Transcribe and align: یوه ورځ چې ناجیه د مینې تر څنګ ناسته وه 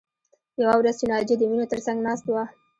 یوه 0.61 0.75
ورځ 0.77 0.95
چې 0.99 1.05
ناجیه 1.11 1.35
د 1.39 1.43
مینې 1.51 1.65
تر 1.71 1.79
څنګ 1.85 1.97
ناسته 2.05 2.29
وه 2.35 2.45